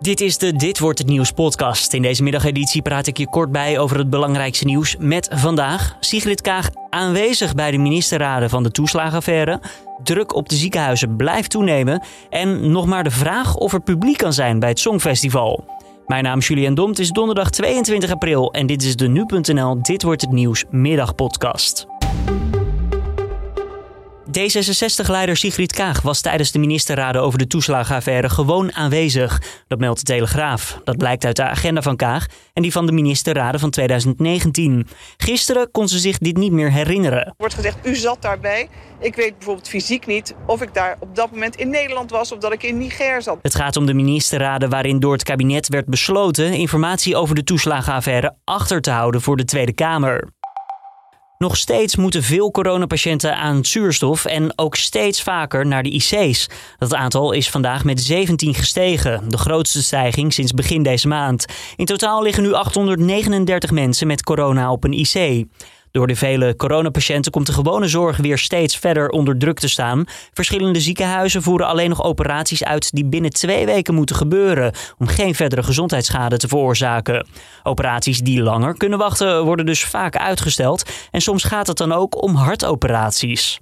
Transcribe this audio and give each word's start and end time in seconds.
Dit 0.00 0.20
is 0.20 0.38
de 0.38 0.52
Dit 0.52 0.78
wordt 0.78 0.98
het 0.98 1.08
nieuws 1.08 1.32
podcast. 1.32 1.92
In 1.92 2.02
deze 2.02 2.22
middageditie 2.22 2.82
praat 2.82 3.06
ik 3.06 3.18
je 3.18 3.28
kort 3.28 3.52
bij 3.52 3.78
over 3.78 3.98
het 3.98 4.10
belangrijkste 4.10 4.64
nieuws 4.64 4.96
met 4.98 5.28
vandaag 5.32 5.96
Sigrid 6.00 6.40
Kaag 6.40 6.70
aanwezig 6.90 7.54
bij 7.54 7.70
de 7.70 7.78
ministerraden 7.78 8.50
van 8.50 8.62
de 8.62 8.70
toeslagenaffaire. 8.70 9.60
Druk 10.02 10.34
op 10.34 10.48
de 10.48 10.54
ziekenhuizen 10.54 11.16
blijft 11.16 11.50
toenemen 11.50 12.02
en 12.30 12.70
nog 12.70 12.86
maar 12.86 13.04
de 13.04 13.10
vraag 13.10 13.56
of 13.56 13.72
er 13.72 13.80
publiek 13.80 14.16
kan 14.16 14.32
zijn 14.32 14.58
bij 14.58 14.68
het 14.68 14.80
Songfestival. 14.80 15.64
Mijn 16.06 16.24
naam 16.24 16.38
is 16.38 16.46
Julian 16.48 16.74
Dom. 16.74 16.88
Het 16.88 16.98
is 16.98 17.10
donderdag 17.10 17.50
22 17.50 18.10
april 18.10 18.52
en 18.52 18.66
dit 18.66 18.82
is 18.82 18.96
de 18.96 19.08
nu.nl 19.08 19.82
Dit 19.82 20.02
wordt 20.02 20.20
het 20.20 20.30
nieuws 20.30 20.64
middagpodcast. 20.70 21.86
D66-leider 24.28 25.36
Sigrid 25.36 25.72
Kaag 25.72 26.02
was 26.02 26.20
tijdens 26.20 26.52
de 26.52 26.58
ministerraden 26.58 27.22
over 27.22 27.38
de 27.38 27.46
toeslagenaffaire 27.46 28.28
gewoon 28.28 28.74
aanwezig. 28.74 29.42
Dat 29.66 29.78
meldt 29.78 29.98
de 29.98 30.04
Telegraaf. 30.04 30.80
Dat 30.84 30.96
blijkt 30.96 31.24
uit 31.24 31.36
de 31.36 31.42
agenda 31.42 31.82
van 31.82 31.96
Kaag 31.96 32.26
en 32.52 32.62
die 32.62 32.72
van 32.72 32.86
de 32.86 32.92
ministerraden 32.92 33.60
van 33.60 33.70
2019. 33.70 34.86
Gisteren 35.16 35.70
kon 35.70 35.88
ze 35.88 35.98
zich 35.98 36.18
dit 36.18 36.36
niet 36.36 36.52
meer 36.52 36.72
herinneren. 36.72 37.26
Er 37.26 37.34
wordt 37.36 37.54
gezegd, 37.54 37.86
u 37.86 37.96
zat 37.96 38.22
daarbij. 38.22 38.68
Ik 39.00 39.14
weet 39.14 39.36
bijvoorbeeld 39.36 39.68
fysiek 39.68 40.06
niet 40.06 40.34
of 40.46 40.62
ik 40.62 40.74
daar 40.74 40.96
op 41.00 41.14
dat 41.14 41.30
moment 41.30 41.56
in 41.56 41.70
Nederland 41.70 42.10
was 42.10 42.32
of 42.32 42.38
dat 42.38 42.52
ik 42.52 42.62
in 42.62 42.78
Niger 42.78 43.22
zat. 43.22 43.38
Het 43.42 43.54
gaat 43.54 43.76
om 43.76 43.86
de 43.86 43.94
ministerraden 43.94 44.70
waarin 44.70 45.00
door 45.00 45.12
het 45.12 45.22
kabinet 45.22 45.68
werd 45.68 45.86
besloten 45.86 46.52
informatie 46.52 47.16
over 47.16 47.34
de 47.34 47.44
toeslagenaffaire 47.44 48.34
achter 48.44 48.80
te 48.80 48.90
houden 48.90 49.20
voor 49.20 49.36
de 49.36 49.44
Tweede 49.44 49.72
Kamer. 49.72 50.28
Nog 51.38 51.56
steeds 51.56 51.96
moeten 51.96 52.22
veel 52.22 52.50
coronapatiënten 52.50 53.36
aan 53.36 53.64
zuurstof 53.64 54.24
en 54.24 54.52
ook 54.58 54.76
steeds 54.76 55.22
vaker 55.22 55.66
naar 55.66 55.82
de 55.82 55.90
IC's. 55.90 56.48
Dat 56.78 56.94
aantal 56.94 57.32
is 57.32 57.50
vandaag 57.50 57.84
met 57.84 58.00
17 58.00 58.54
gestegen, 58.54 59.28
de 59.28 59.38
grootste 59.38 59.82
stijging 59.82 60.32
sinds 60.32 60.52
begin 60.52 60.82
deze 60.82 61.08
maand. 61.08 61.46
In 61.76 61.84
totaal 61.84 62.22
liggen 62.22 62.42
nu 62.42 62.52
839 62.52 63.70
mensen 63.70 64.06
met 64.06 64.22
corona 64.22 64.72
op 64.72 64.84
een 64.84 64.92
IC. 64.92 65.46
Door 65.90 66.06
de 66.06 66.16
vele 66.16 66.56
coronapatiënten 66.56 67.32
komt 67.32 67.46
de 67.46 67.52
gewone 67.52 67.88
zorg 67.88 68.16
weer 68.16 68.38
steeds 68.38 68.76
verder 68.76 69.08
onder 69.08 69.38
druk 69.38 69.58
te 69.58 69.68
staan. 69.68 70.04
Verschillende 70.32 70.80
ziekenhuizen 70.80 71.42
voeren 71.42 71.66
alleen 71.66 71.88
nog 71.88 72.02
operaties 72.02 72.64
uit 72.64 72.90
die 72.92 73.04
binnen 73.04 73.30
twee 73.30 73.66
weken 73.66 73.94
moeten 73.94 74.16
gebeuren 74.16 74.72
om 74.98 75.06
geen 75.06 75.34
verdere 75.34 75.62
gezondheidsschade 75.62 76.36
te 76.36 76.48
veroorzaken. 76.48 77.26
Operaties 77.62 78.20
die 78.20 78.42
langer 78.42 78.76
kunnen 78.76 78.98
wachten 78.98 79.44
worden 79.44 79.66
dus 79.66 79.84
vaak 79.84 80.16
uitgesteld 80.16 80.90
en 81.10 81.20
soms 81.20 81.44
gaat 81.44 81.66
het 81.66 81.76
dan 81.76 81.92
ook 81.92 82.22
om 82.22 82.34
hartoperaties 82.34 83.58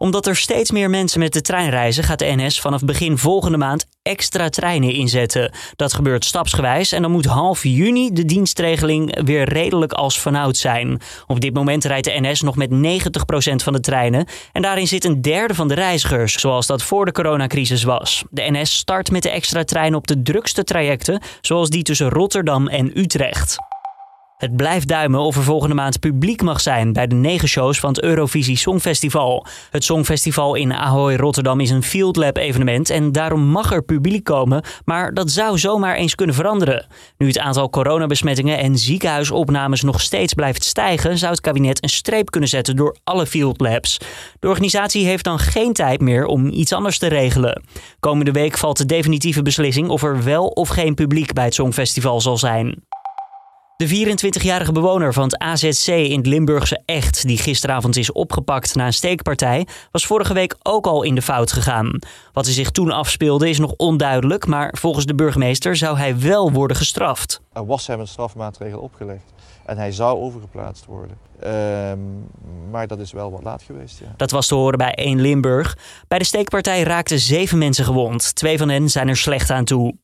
omdat 0.00 0.26
er 0.26 0.36
steeds 0.36 0.70
meer 0.70 0.90
mensen 0.90 1.20
met 1.20 1.32
de 1.32 1.40
trein 1.40 1.70
reizen, 1.70 2.04
gaat 2.04 2.18
de 2.18 2.32
NS 2.36 2.60
vanaf 2.60 2.84
begin 2.84 3.18
volgende 3.18 3.58
maand 3.58 3.86
extra 4.10 4.48
treinen 4.48 4.92
inzetten. 4.92 5.52
Dat 5.76 5.92
gebeurt 5.92 6.24
stapsgewijs 6.24 6.92
en 6.92 7.02
dan 7.02 7.10
moet 7.10 7.24
half 7.24 7.62
juni 7.62 8.12
de 8.12 8.24
dienstregeling 8.24 9.24
weer 9.24 9.48
redelijk 9.48 9.92
als 9.92 10.20
vanouds 10.20 10.60
zijn. 10.60 11.00
Op 11.26 11.40
dit 11.40 11.54
moment 11.54 11.84
rijdt 11.84 12.06
de 12.06 12.20
NS 12.20 12.40
nog 12.40 12.56
met 12.56 12.70
90% 12.70 12.74
van 13.56 13.72
de 13.72 13.80
treinen 13.80 14.26
en 14.52 14.62
daarin 14.62 14.88
zit 14.88 15.04
een 15.04 15.22
derde 15.22 15.54
van 15.54 15.68
de 15.68 15.74
reizigers, 15.74 16.32
zoals 16.32 16.66
dat 16.66 16.82
voor 16.82 17.04
de 17.04 17.12
coronacrisis 17.12 17.82
was. 17.82 18.24
De 18.30 18.50
NS 18.50 18.76
start 18.76 19.10
met 19.10 19.22
de 19.22 19.30
extra 19.30 19.64
treinen 19.64 19.98
op 19.98 20.06
de 20.06 20.22
drukste 20.22 20.64
trajecten, 20.64 21.22
zoals 21.40 21.68
die 21.68 21.82
tussen 21.82 22.08
Rotterdam 22.08 22.68
en 22.68 22.98
Utrecht. 22.98 23.69
Het 24.40 24.56
blijft 24.56 24.88
duimen 24.88 25.20
of 25.20 25.36
er 25.36 25.42
volgende 25.42 25.74
maand 25.74 26.00
publiek 26.00 26.42
mag 26.42 26.60
zijn 26.60 26.92
bij 26.92 27.06
de 27.06 27.14
negen 27.14 27.48
shows 27.48 27.80
van 27.80 27.90
het 27.90 28.02
Eurovisie 28.02 28.56
Songfestival. 28.56 29.46
Het 29.70 29.84
Songfestival 29.84 30.54
in 30.54 30.72
Ahoy 30.72 31.14
Rotterdam 31.14 31.60
is 31.60 31.70
een 31.70 31.82
Field 31.82 32.16
Lab 32.16 32.36
evenement 32.36 32.90
en 32.90 33.12
daarom 33.12 33.40
mag 33.42 33.72
er 33.72 33.82
publiek 33.82 34.24
komen, 34.24 34.64
maar 34.84 35.14
dat 35.14 35.30
zou 35.30 35.58
zomaar 35.58 35.94
eens 35.94 36.14
kunnen 36.14 36.34
veranderen. 36.34 36.86
Nu 37.18 37.26
het 37.26 37.38
aantal 37.38 37.70
coronabesmettingen 37.70 38.58
en 38.58 38.78
ziekenhuisopnames 38.78 39.82
nog 39.82 40.00
steeds 40.00 40.34
blijft 40.34 40.64
stijgen, 40.64 41.18
zou 41.18 41.32
het 41.32 41.40
kabinet 41.40 41.82
een 41.82 41.88
streep 41.88 42.30
kunnen 42.30 42.48
zetten 42.48 42.76
door 42.76 42.96
alle 43.04 43.26
Field 43.26 43.60
Labs. 43.60 43.98
De 44.38 44.48
organisatie 44.48 45.06
heeft 45.06 45.24
dan 45.24 45.38
geen 45.38 45.72
tijd 45.72 46.00
meer 46.00 46.26
om 46.26 46.48
iets 46.48 46.72
anders 46.72 46.98
te 46.98 47.06
regelen. 47.06 47.62
Komende 47.98 48.32
week 48.32 48.58
valt 48.58 48.78
de 48.78 48.86
definitieve 48.86 49.42
beslissing 49.42 49.88
of 49.88 50.02
er 50.02 50.24
wel 50.24 50.46
of 50.46 50.68
geen 50.68 50.94
publiek 50.94 51.32
bij 51.32 51.44
het 51.44 51.54
Songfestival 51.54 52.20
zal 52.20 52.38
zijn. 52.38 52.88
De 53.80 53.88
24-jarige 53.88 54.72
bewoner 54.72 55.12
van 55.12 55.22
het 55.22 55.38
AZC 55.38 55.86
in 55.86 56.16
het 56.16 56.26
Limburgse 56.26 56.82
Echt, 56.84 57.26
die 57.26 57.38
gisteravond 57.38 57.96
is 57.96 58.12
opgepakt 58.12 58.74
na 58.74 58.86
een 58.86 58.92
steekpartij, 58.92 59.66
was 59.90 60.06
vorige 60.06 60.34
week 60.34 60.56
ook 60.62 60.86
al 60.86 61.02
in 61.02 61.14
de 61.14 61.22
fout 61.22 61.52
gegaan. 61.52 61.98
Wat 62.32 62.46
er 62.46 62.52
zich 62.52 62.70
toen 62.70 62.90
afspeelde 62.90 63.48
is 63.48 63.58
nog 63.58 63.74
onduidelijk, 63.76 64.46
maar 64.46 64.74
volgens 64.78 65.06
de 65.06 65.14
burgemeester 65.14 65.76
zou 65.76 65.96
hij 65.96 66.20
wel 66.20 66.52
worden 66.52 66.76
gestraft. 66.76 67.40
Er 67.52 67.66
was 67.66 67.86
hem 67.86 68.00
een 68.00 68.08
strafmaatregel 68.08 68.80
opgelegd 68.80 69.32
en 69.66 69.76
hij 69.76 69.92
zou 69.92 70.18
overgeplaatst 70.18 70.86
worden. 70.86 71.16
Ehm, 71.40 71.98
maar 72.70 72.86
dat 72.86 72.98
is 72.98 73.12
wel 73.12 73.30
wat 73.30 73.42
laat 73.42 73.62
geweest. 73.62 73.98
Ja. 73.98 74.14
Dat 74.16 74.30
was 74.30 74.46
te 74.46 74.54
horen 74.54 74.78
bij 74.78 74.92
1 74.94 75.20
Limburg. 75.20 75.78
Bij 76.08 76.18
de 76.18 76.24
steekpartij 76.24 76.82
raakten 76.82 77.18
zeven 77.18 77.58
mensen 77.58 77.84
gewond. 77.84 78.34
Twee 78.34 78.58
van 78.58 78.68
hen 78.68 78.88
zijn 78.88 79.08
er 79.08 79.16
slecht 79.16 79.50
aan 79.50 79.64
toe. 79.64 79.94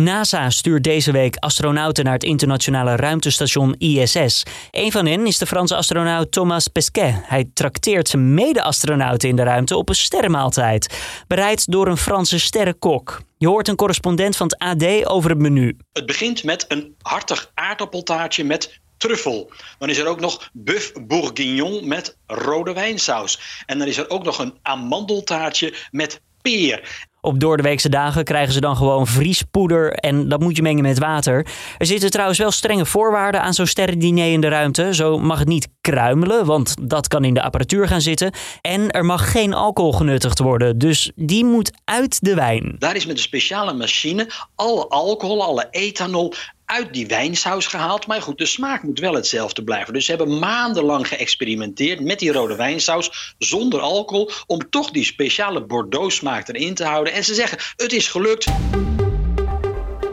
NASA 0.00 0.50
stuurt 0.50 0.84
deze 0.84 1.12
week 1.12 1.36
astronauten 1.36 2.04
naar 2.04 2.12
het 2.12 2.24
internationale 2.24 2.96
ruimtestation 2.96 3.74
ISS. 3.78 4.42
Een 4.70 4.92
van 4.92 5.06
hen 5.06 5.26
is 5.26 5.38
de 5.38 5.46
Franse 5.46 5.76
astronaut 5.76 6.32
Thomas 6.32 6.68
Pesquet. 6.68 7.14
Hij 7.22 7.50
trakteert 7.54 8.08
zijn 8.08 8.34
mede-astronauten 8.34 9.28
in 9.28 9.36
de 9.36 9.42
ruimte 9.42 9.76
op 9.76 9.88
een 9.88 9.94
sterrenmaaltijd. 9.94 10.98
Bereid 11.26 11.70
door 11.70 11.86
een 11.86 11.96
Franse 11.96 12.38
sterrenkok. 12.38 13.20
Je 13.38 13.48
hoort 13.48 13.68
een 13.68 13.76
correspondent 13.76 14.36
van 14.36 14.46
het 14.46 14.58
AD 14.58 15.06
over 15.06 15.30
het 15.30 15.38
menu. 15.38 15.76
Het 15.92 16.06
begint 16.06 16.44
met 16.44 16.64
een 16.68 16.94
hartig 17.02 17.50
aardappeltaartje 17.54 18.44
met 18.44 18.80
truffel. 18.96 19.50
Dan 19.78 19.88
is 19.88 19.98
er 19.98 20.06
ook 20.06 20.20
nog 20.20 20.50
buff 20.52 20.92
bourguignon 21.06 21.88
met 21.88 22.16
rode 22.26 22.72
wijnsaus. 22.72 23.62
En 23.66 23.78
dan 23.78 23.88
is 23.88 23.96
er 23.96 24.10
ook 24.10 24.24
nog 24.24 24.38
een 24.38 24.54
amandeltaartje 24.62 25.74
met 25.90 26.20
peer. 26.42 27.08
Op 27.26 27.40
doordeweekse 27.40 27.88
dagen 27.88 28.24
krijgen 28.24 28.52
ze 28.52 28.60
dan 28.60 28.76
gewoon 28.76 29.06
vriespoeder 29.06 29.92
en 29.92 30.28
dat 30.28 30.40
moet 30.40 30.56
je 30.56 30.62
mengen 30.62 30.82
met 30.82 30.98
water. 30.98 31.46
Er 31.78 31.86
zitten 31.86 32.10
trouwens 32.10 32.38
wel 32.38 32.50
strenge 32.50 32.86
voorwaarden 32.86 33.42
aan 33.42 33.54
zo'n 33.54 33.66
sterrendiner 33.66 34.32
in 34.32 34.40
de 34.40 34.48
ruimte. 34.48 34.94
Zo 34.94 35.18
mag 35.18 35.38
het 35.38 35.48
niet 35.48 35.68
kruimelen, 35.80 36.44
want 36.44 36.74
dat 36.82 37.08
kan 37.08 37.24
in 37.24 37.34
de 37.34 37.42
apparatuur 37.42 37.88
gaan 37.88 38.00
zitten. 38.00 38.32
En 38.60 38.90
er 38.90 39.04
mag 39.04 39.30
geen 39.30 39.54
alcohol 39.54 39.92
genuttigd 39.92 40.38
worden, 40.38 40.78
dus 40.78 41.12
die 41.14 41.44
moet 41.44 41.70
uit 41.84 42.24
de 42.24 42.34
wijn. 42.34 42.76
Daar 42.78 42.96
is 42.96 43.06
met 43.06 43.16
een 43.16 43.22
speciale 43.22 43.72
machine 43.72 44.30
alle 44.54 44.88
alcohol, 44.88 45.44
alle 45.44 45.66
ethanol 45.70 46.34
uit 46.76 46.92
die 46.92 47.06
wijnsaus 47.06 47.66
gehaald. 47.66 48.06
Maar 48.06 48.22
goed, 48.22 48.38
de 48.38 48.46
smaak 48.46 48.82
moet 48.82 48.98
wel 48.98 49.14
hetzelfde 49.14 49.64
blijven. 49.64 49.92
Dus 49.92 50.04
ze 50.04 50.10
hebben 50.10 50.38
maandenlang 50.38 51.08
geëxperimenteerd 51.08 52.00
met 52.00 52.18
die 52.18 52.32
rode 52.32 52.56
wijnsaus 52.56 53.34
zonder 53.38 53.80
alcohol. 53.80 54.30
Om 54.46 54.70
toch 54.70 54.90
die 54.90 55.04
speciale 55.04 55.66
Bordeaux 55.66 56.16
smaak 56.16 56.48
erin 56.48 56.74
te 56.74 56.84
houden. 56.84 57.12
En 57.12 57.24
ze 57.24 57.34
zeggen, 57.34 57.58
het 57.76 57.92
is 57.92 58.08
gelukt. 58.08 58.46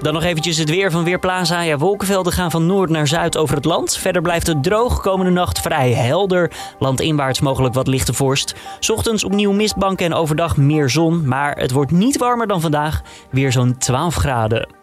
Dan 0.02 0.14
nog 0.14 0.24
eventjes 0.24 0.58
het 0.58 0.70
weer 0.70 0.92
van 0.92 1.04
Weerplaza. 1.04 1.62
Ja, 1.62 1.78
wolkenvelden 1.78 2.34
gaan 2.34 2.52
van 2.52 2.66
noord 2.66 2.90
naar 2.90 3.08
zuid 3.08 3.38
over 3.38 3.56
het 3.56 3.66
land. 3.66 3.98
Verder 3.98 4.22
blijft 4.22 4.48
het 4.48 4.64
droog. 4.64 5.02
Komende 5.02 5.32
nacht 5.32 5.60
vrij 5.60 5.92
helder. 5.92 6.52
Landinwaarts 6.80 7.40
mogelijk 7.40 7.74
wat 7.74 7.88
lichte 7.88 8.14
vorst. 8.14 8.56
Ochtends 8.92 9.24
opnieuw 9.24 9.52
mistbanken 9.52 10.06
en 10.06 10.14
overdag 10.14 10.58
meer 10.58 10.90
zon. 10.90 11.28
Maar 11.28 11.58
het 11.58 11.72
wordt 11.72 11.92
niet 11.92 12.18
warmer 12.18 12.48
dan 12.48 12.62
vandaag. 12.62 13.02
Weer 13.32 13.52
zo'n 13.52 13.78
12 13.78 14.16
graden. 14.16 14.83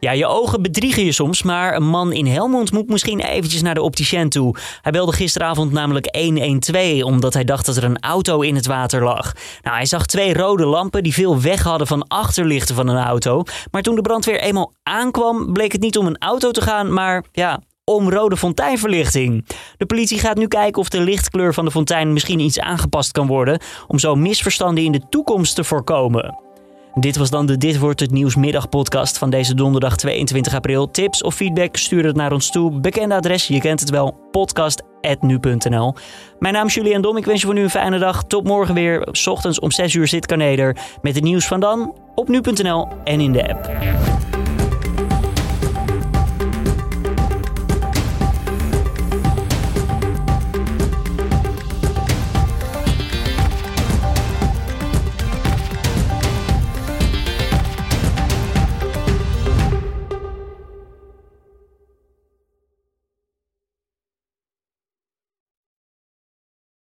Ja, 0.00 0.12
je 0.12 0.26
ogen 0.26 0.62
bedriegen 0.62 1.04
je 1.04 1.12
soms, 1.12 1.42
maar 1.42 1.76
een 1.76 1.86
man 1.86 2.12
in 2.12 2.26
Helmond 2.26 2.72
moet 2.72 2.88
misschien 2.88 3.20
eventjes 3.20 3.62
naar 3.62 3.74
de 3.74 3.82
opticien 3.82 4.28
toe. 4.28 4.54
Hij 4.82 4.92
belde 4.92 5.12
gisteravond 5.12 5.72
namelijk 5.72 6.16
112 6.16 7.02
omdat 7.02 7.34
hij 7.34 7.44
dacht 7.44 7.66
dat 7.66 7.76
er 7.76 7.84
een 7.84 8.00
auto 8.00 8.40
in 8.40 8.54
het 8.54 8.66
water 8.66 9.04
lag. 9.04 9.32
Nou, 9.62 9.76
hij 9.76 9.86
zag 9.86 10.06
twee 10.06 10.34
rode 10.34 10.64
lampen 10.64 11.02
die 11.02 11.12
veel 11.12 11.40
weg 11.40 11.62
hadden 11.62 11.86
van 11.86 12.08
achterlichten 12.08 12.74
van 12.74 12.88
een 12.88 13.04
auto. 13.04 13.42
Maar 13.70 13.82
toen 13.82 13.94
de 13.94 14.00
brandweer 14.00 14.40
eenmaal 14.40 14.72
aankwam, 14.82 15.52
bleek 15.52 15.72
het 15.72 15.80
niet 15.80 15.98
om 15.98 16.06
een 16.06 16.18
auto 16.18 16.50
te 16.50 16.60
gaan, 16.60 16.92
maar 16.92 17.24
ja, 17.32 17.60
om 17.84 18.10
rode 18.10 18.36
fonteinverlichting. 18.36 19.46
De 19.76 19.86
politie 19.86 20.18
gaat 20.18 20.36
nu 20.36 20.46
kijken 20.46 20.80
of 20.80 20.88
de 20.88 21.00
lichtkleur 21.00 21.54
van 21.54 21.64
de 21.64 21.70
fontein 21.70 22.12
misschien 22.12 22.40
iets 22.40 22.60
aangepast 22.60 23.12
kan 23.12 23.26
worden 23.26 23.60
om 23.86 23.98
zo 23.98 24.14
misverstanden 24.14 24.84
in 24.84 24.92
de 24.92 25.02
toekomst 25.08 25.54
te 25.54 25.64
voorkomen. 25.64 26.49
Dit 26.94 27.16
was 27.16 27.30
dan 27.30 27.46
de 27.46 27.56
Dit 27.56 27.78
wordt 27.78 28.00
het 28.00 28.10
nieuws 28.10 28.34
middagpodcast 28.34 29.18
van 29.18 29.30
deze 29.30 29.54
donderdag 29.54 29.96
22 29.96 30.54
april. 30.54 30.90
Tips 30.90 31.22
of 31.22 31.34
feedback 31.34 31.76
stuur 31.76 32.04
het 32.04 32.16
naar 32.16 32.32
ons 32.32 32.50
toe. 32.50 32.80
Bekende 32.80 33.14
adres, 33.14 33.46
je 33.46 33.60
kent 33.60 33.80
het 33.80 33.90
wel, 33.90 34.28
podcast@nu.nl. 34.30 35.94
Mijn 36.38 36.54
naam 36.54 36.66
is 36.66 36.74
Julian 36.74 37.02
Dom. 37.02 37.16
Ik 37.16 37.24
wens 37.24 37.40
je 37.40 37.46
voor 37.46 37.54
nu 37.54 37.62
een 37.62 37.70
fijne 37.70 37.98
dag. 37.98 38.24
Tot 38.24 38.44
morgen 38.44 38.74
weer. 38.74 39.08
S 39.12 39.26
ochtends 39.26 39.58
om 39.58 39.70
6 39.70 39.94
uur 39.94 40.08
zit 40.08 40.26
Carneder 40.26 40.76
met 41.02 41.14
het 41.14 41.24
nieuws 41.24 41.46
van 41.46 41.60
dan 41.60 41.94
op 42.14 42.28
nu.nl 42.28 42.88
en 43.04 43.20
in 43.20 43.32
de 43.32 43.48
app. 43.48 43.70